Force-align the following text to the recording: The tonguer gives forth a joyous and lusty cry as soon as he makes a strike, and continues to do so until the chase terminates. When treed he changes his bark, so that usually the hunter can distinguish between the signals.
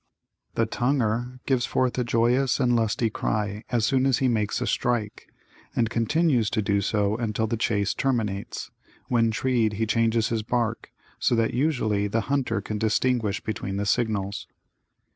The 0.55 0.65
tonguer 0.65 1.41
gives 1.45 1.67
forth 1.67 1.95
a 1.99 2.03
joyous 2.03 2.59
and 2.59 2.75
lusty 2.75 3.11
cry 3.11 3.63
as 3.69 3.85
soon 3.85 4.07
as 4.07 4.17
he 4.17 4.27
makes 4.27 4.59
a 4.59 4.65
strike, 4.65 5.29
and 5.75 5.91
continues 5.91 6.49
to 6.49 6.61
do 6.63 6.81
so 6.81 7.15
until 7.17 7.45
the 7.45 7.55
chase 7.55 7.93
terminates. 7.93 8.71
When 9.09 9.29
treed 9.29 9.73
he 9.73 9.85
changes 9.85 10.29
his 10.29 10.41
bark, 10.41 10.89
so 11.19 11.35
that 11.35 11.53
usually 11.53 12.07
the 12.07 12.21
hunter 12.21 12.61
can 12.61 12.79
distinguish 12.79 13.41
between 13.43 13.77
the 13.77 13.85
signals. 13.85 14.47